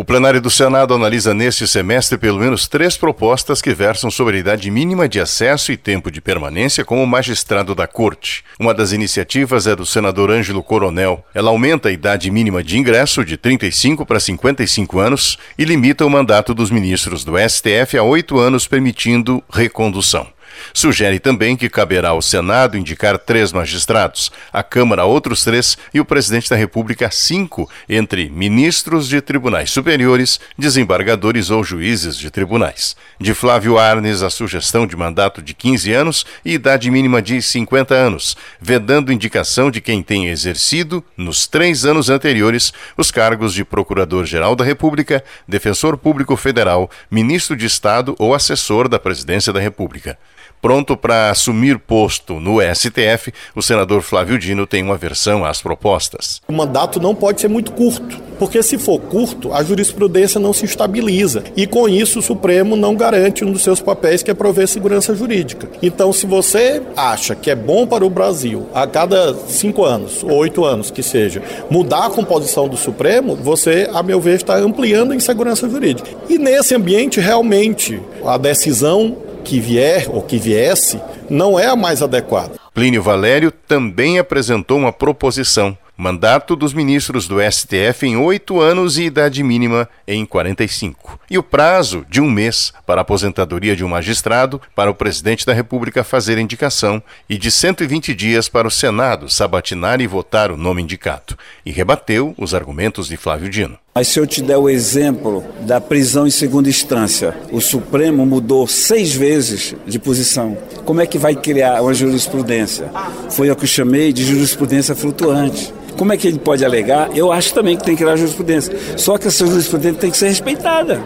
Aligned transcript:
O 0.00 0.04
plenário 0.10 0.40
do 0.40 0.48
Senado 0.48 0.94
analisa 0.94 1.34
neste 1.34 1.68
semestre 1.68 2.16
pelo 2.16 2.38
menos 2.38 2.66
três 2.66 2.96
propostas 2.96 3.60
que 3.60 3.74
versam 3.74 4.10
sobre 4.10 4.38
a 4.38 4.40
idade 4.40 4.70
mínima 4.70 5.06
de 5.06 5.20
acesso 5.20 5.72
e 5.72 5.76
tempo 5.76 6.10
de 6.10 6.22
permanência 6.22 6.86
como 6.86 7.06
magistrado 7.06 7.74
da 7.74 7.86
Corte. 7.86 8.42
Uma 8.58 8.72
das 8.72 8.92
iniciativas 8.92 9.66
é 9.66 9.76
do 9.76 9.84
senador 9.84 10.30
Ângelo 10.30 10.62
Coronel. 10.62 11.22
Ela 11.34 11.50
aumenta 11.50 11.90
a 11.90 11.92
idade 11.92 12.30
mínima 12.30 12.64
de 12.64 12.78
ingresso 12.78 13.22
de 13.22 13.36
35 13.36 14.06
para 14.06 14.18
55 14.18 14.98
anos 14.98 15.36
e 15.58 15.66
limita 15.66 16.06
o 16.06 16.08
mandato 16.08 16.54
dos 16.54 16.70
ministros 16.70 17.22
do 17.22 17.34
STF 17.36 17.98
a 17.98 18.02
oito 18.02 18.38
anos, 18.38 18.66
permitindo 18.66 19.44
recondução. 19.52 20.26
Sugere 20.72 21.18
também 21.18 21.56
que 21.56 21.68
caberá 21.68 22.10
ao 22.10 22.22
Senado 22.22 22.76
indicar 22.76 23.18
três 23.18 23.52
magistrados, 23.52 24.30
a 24.52 24.62
Câmara 24.62 25.04
outros 25.04 25.44
três 25.44 25.76
e 25.92 26.00
o 26.00 26.04
presidente 26.04 26.48
da 26.48 26.56
República 26.56 27.10
cinco, 27.10 27.68
entre 27.88 28.28
ministros 28.28 29.08
de 29.08 29.20
tribunais 29.20 29.70
superiores, 29.70 30.40
desembargadores 30.56 31.50
ou 31.50 31.62
juízes 31.62 32.16
de 32.16 32.30
tribunais. 32.30 32.96
De 33.18 33.34
Flávio 33.34 33.78
Arnes, 33.78 34.22
a 34.22 34.30
sugestão 34.30 34.86
de 34.86 34.96
mandato 34.96 35.42
de 35.42 35.54
15 35.54 35.92
anos 35.92 36.26
e 36.44 36.54
idade 36.54 36.90
mínima 36.90 37.20
de 37.20 37.40
50 37.42 37.94
anos, 37.94 38.36
vedando 38.60 39.12
indicação 39.12 39.70
de 39.70 39.80
quem 39.80 40.02
tenha 40.02 40.30
exercido, 40.30 41.04
nos 41.16 41.46
três 41.46 41.84
anos 41.84 42.08
anteriores, 42.08 42.72
os 42.96 43.10
cargos 43.10 43.52
de 43.52 43.64
Procurador-Geral 43.64 44.56
da 44.56 44.64
República, 44.64 45.22
Defensor 45.46 45.96
Público 45.96 46.36
Federal, 46.36 46.90
Ministro 47.10 47.56
de 47.56 47.66
Estado 47.66 48.14
ou 48.18 48.34
assessor 48.34 48.88
da 48.88 48.98
Presidência 48.98 49.52
da 49.52 49.60
República. 49.60 50.18
Pronto 50.60 50.94
para 50.94 51.30
assumir 51.30 51.78
posto 51.78 52.38
no 52.38 52.58
STF, 52.60 53.32
o 53.54 53.62
senador 53.62 54.02
Flávio 54.02 54.38
Dino 54.38 54.66
tem 54.66 54.82
uma 54.82 54.96
versão 54.96 55.42
às 55.42 55.62
propostas. 55.62 56.42
O 56.48 56.52
mandato 56.52 57.00
não 57.00 57.14
pode 57.14 57.40
ser 57.40 57.48
muito 57.48 57.72
curto, 57.72 58.20
porque 58.38 58.62
se 58.62 58.76
for 58.76 59.00
curto, 59.00 59.54
a 59.54 59.64
jurisprudência 59.64 60.38
não 60.38 60.52
se 60.52 60.66
estabiliza 60.66 61.42
e 61.56 61.66
com 61.66 61.88
isso 61.88 62.18
o 62.18 62.22
Supremo 62.22 62.76
não 62.76 62.94
garante 62.94 63.42
um 63.42 63.52
dos 63.52 63.62
seus 63.62 63.80
papéis 63.80 64.22
que 64.22 64.30
é 64.30 64.34
prover 64.34 64.68
segurança 64.68 65.14
jurídica. 65.14 65.66
Então, 65.82 66.12
se 66.12 66.26
você 66.26 66.82
acha 66.94 67.34
que 67.34 67.50
é 67.50 67.54
bom 67.54 67.86
para 67.86 68.04
o 68.04 68.10
Brasil 68.10 68.66
a 68.74 68.86
cada 68.86 69.34
cinco 69.48 69.82
anos 69.82 70.22
ou 70.22 70.32
oito 70.34 70.64
anos 70.64 70.90
que 70.90 71.02
seja 71.02 71.42
mudar 71.70 72.06
a 72.06 72.10
composição 72.10 72.68
do 72.68 72.76
Supremo, 72.76 73.34
você, 73.34 73.88
a 73.94 74.02
meu 74.02 74.20
ver, 74.20 74.36
está 74.36 74.56
ampliando 74.56 75.12
a 75.12 75.16
insegurança 75.16 75.68
jurídica. 75.70 76.10
E 76.28 76.36
nesse 76.36 76.74
ambiente, 76.74 77.18
realmente, 77.18 78.00
a 78.24 78.36
decisão 78.36 79.16
que 79.50 79.58
vier 79.58 80.06
ou 80.08 80.22
que 80.22 80.38
viesse 80.38 81.00
não 81.28 81.58
é 81.58 81.66
a 81.66 81.74
mais 81.74 82.02
adequada. 82.02 82.52
Plínio 82.72 83.02
Valério 83.02 83.50
também 83.50 84.16
apresentou 84.16 84.78
uma 84.78 84.92
proposição 84.92 85.76
mandato 85.96 86.54
dos 86.54 86.72
ministros 86.72 87.26
do 87.26 87.38
STF 87.42 88.06
em 88.06 88.16
oito 88.16 88.60
anos 88.60 88.96
e 88.96 89.02
idade 89.02 89.42
mínima 89.42 89.88
em 90.06 90.24
45. 90.24 91.18
E 91.28 91.36
o 91.36 91.42
prazo 91.42 92.06
de 92.08 92.20
um 92.20 92.30
mês 92.30 92.72
para 92.86 93.00
a 93.00 93.02
aposentadoria 93.02 93.74
de 93.74 93.84
um 93.84 93.88
magistrado 93.88 94.62
para 94.72 94.90
o 94.90 94.94
presidente 94.94 95.44
da 95.44 95.52
República 95.52 96.04
fazer 96.04 96.38
indicação 96.38 97.02
e 97.28 97.36
de 97.36 97.50
120 97.50 98.14
dias 98.14 98.48
para 98.48 98.68
o 98.68 98.70
Senado 98.70 99.28
sabatinar 99.28 100.00
e 100.00 100.06
votar 100.06 100.52
o 100.52 100.56
nome 100.56 100.80
indicado. 100.80 101.36
E 101.66 101.72
rebateu 101.72 102.34
os 102.38 102.54
argumentos 102.54 103.08
de 103.08 103.16
Flávio 103.16 103.50
Dino. 103.50 103.76
Mas 103.92 104.06
se 104.06 104.20
eu 104.20 104.26
te 104.26 104.40
der 104.40 104.56
o 104.56 104.68
exemplo 104.68 105.42
da 105.62 105.80
prisão 105.80 106.24
em 106.24 106.30
segunda 106.30 106.68
instância, 106.68 107.34
o 107.50 107.60
Supremo 107.60 108.24
mudou 108.24 108.64
seis 108.68 109.12
vezes 109.12 109.74
de 109.84 109.98
posição. 109.98 110.56
Como 110.84 111.00
é 111.00 111.06
que 111.06 111.18
vai 111.18 111.34
criar 111.34 111.82
uma 111.82 111.92
jurisprudência? 111.92 112.88
Foi 113.30 113.50
o 113.50 113.56
que 113.56 113.64
eu 113.64 113.68
chamei 113.68 114.12
de 114.12 114.24
jurisprudência 114.24 114.94
flutuante. 114.94 115.74
Como 115.98 116.12
é 116.12 116.16
que 116.16 116.28
ele 116.28 116.38
pode 116.38 116.64
alegar? 116.64 117.10
Eu 117.16 117.32
acho 117.32 117.52
também 117.52 117.76
que 117.76 117.82
tem 117.82 117.96
que 117.96 118.04
criar 118.04 118.14
jurisprudência. 118.14 118.72
Só 118.96 119.18
que 119.18 119.26
essa 119.26 119.44
jurisprudência 119.44 119.98
tem 119.98 120.10
que 120.12 120.16
ser 120.16 120.28
respeitada. 120.28 121.02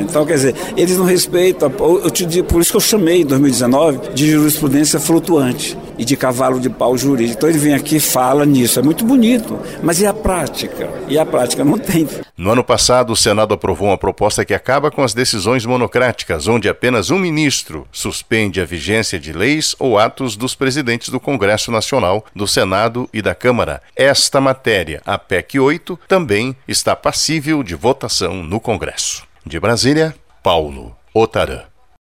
Então, 0.00 0.24
quer 0.24 0.34
dizer, 0.34 0.54
eles 0.76 0.96
não 0.96 1.04
respeitam. 1.04 1.72
Eu 2.02 2.10
te 2.10 2.24
digo, 2.24 2.46
por 2.46 2.60
isso 2.60 2.70
que 2.70 2.76
eu 2.76 2.80
chamei 2.80 3.22
em 3.22 3.26
2019 3.26 4.14
de 4.14 4.30
jurisprudência 4.30 5.00
flutuante 5.00 5.76
e 5.98 6.04
de 6.04 6.16
cavalo 6.16 6.60
de 6.60 6.68
pau 6.68 6.96
jurídico. 6.96 7.38
Então 7.38 7.48
ele 7.48 7.58
vem 7.58 7.74
aqui 7.74 7.96
e 7.96 8.00
fala 8.00 8.44
nisso. 8.44 8.78
É 8.78 8.82
muito 8.82 9.04
bonito, 9.04 9.58
mas 9.82 10.00
e 10.00 10.06
a 10.06 10.12
prática? 10.12 10.88
E 11.08 11.18
a 11.18 11.24
prática 11.24 11.64
não 11.64 11.78
tem. 11.78 12.08
No 12.36 12.50
ano 12.50 12.64
passado, 12.64 13.12
o 13.12 13.16
Senado 13.16 13.54
aprovou 13.54 13.88
uma 13.88 13.98
proposta 13.98 14.44
que 14.44 14.54
acaba 14.54 14.90
com 14.90 15.02
as 15.02 15.14
decisões 15.14 15.64
monocráticas, 15.64 16.48
onde 16.48 16.68
apenas 16.68 17.10
um 17.10 17.18
ministro 17.18 17.86
suspende 17.92 18.60
a 18.60 18.64
vigência 18.64 19.18
de 19.18 19.32
leis 19.32 19.74
ou 19.78 19.98
atos 19.98 20.36
dos 20.36 20.54
presidentes 20.54 21.08
do 21.08 21.20
Congresso 21.20 21.70
Nacional, 21.70 22.24
do 22.34 22.46
Senado 22.46 23.08
e 23.12 23.22
da 23.22 23.34
Câmara. 23.34 23.80
Esta 23.94 24.40
matéria, 24.40 25.00
a 25.06 25.18
PEC 25.18 25.58
8, 25.58 25.98
também 26.08 26.56
está 26.66 26.96
passível 26.96 27.62
de 27.62 27.74
votação 27.74 28.42
no 28.42 28.58
Congresso. 28.60 29.22
De 29.46 29.60
Brasília, 29.60 30.14
Paulo 30.42 30.96
Otarã. 31.12 31.73